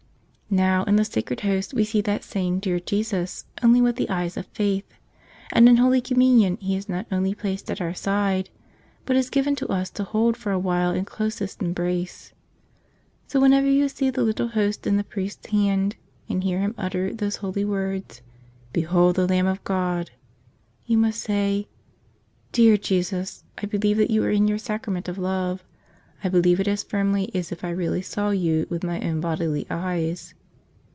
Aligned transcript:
Now, 0.53 0.83
in 0.83 0.97
the 0.97 1.05
Sacred 1.05 1.39
Host 1.39 1.73
we 1.73 1.85
see 1.85 2.01
that 2.01 2.25
same 2.25 2.59
dear 2.59 2.77
Jesus, 2.81 3.45
only 3.63 3.79
with 3.79 3.95
the 3.95 4.09
eyes 4.09 4.35
of 4.35 4.47
faith. 4.47 4.95
And 5.53 5.69
in 5.69 5.77
Holy 5.77 6.01
Com¬ 6.01 6.17
munion 6.17 6.59
He 6.59 6.75
is 6.75 6.89
not 6.89 7.05
only 7.09 7.33
placed 7.33 7.71
at 7.71 7.79
our 7.79 7.93
side, 7.93 8.49
but 9.05 9.15
is 9.15 9.29
given 9.29 9.55
to 9.55 9.67
us 9.69 9.89
to 9.91 10.03
hold 10.03 10.35
for 10.35 10.51
a 10.51 10.59
while 10.59 10.91
in 10.91 11.05
closest 11.05 11.63
embrace. 11.63 12.33
So 13.27 13.39
when¬ 13.39 13.53
ever 13.53 13.65
you 13.69 13.87
see 13.87 14.09
the 14.09 14.23
little 14.23 14.49
Host 14.49 14.85
in 14.85 14.97
the 14.97 15.05
priest's 15.05 15.47
hand 15.51 15.95
and 16.27 16.43
hear 16.43 16.59
him 16.59 16.75
utter 16.77 17.13
those 17.13 17.37
holy 17.37 17.63
words, 17.63 18.21
"Behold 18.73 19.15
the 19.15 19.29
Lamb 19.29 19.47
of 19.47 19.63
God!" 19.63 20.11
you 20.85 20.97
must 20.97 21.21
say, 21.21 21.69
"Dear 22.51 22.75
Jesus, 22.75 23.45
I 23.59 23.67
believe 23.67 23.95
that 23.95 24.11
You 24.11 24.21
are 24.25 24.31
in 24.31 24.49
Your 24.49 24.57
Sacrament 24.57 25.07
of 25.07 25.17
Love; 25.17 25.63
I 26.25 26.27
believe 26.27 26.59
it 26.59 26.67
as 26.67 26.83
firmly 26.83 27.33
as 27.33 27.53
if 27.53 27.63
I 27.63 27.69
really 27.69 28.01
saw 28.01 28.31
You 28.31 28.67
with 28.69 28.83
my 28.83 28.99
own 28.99 29.21
bodily 29.21 29.65
eyes." 29.69 30.33